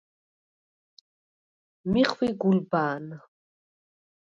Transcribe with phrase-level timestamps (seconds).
[1.91, 3.03] მი ხვი გულბა̄ნ.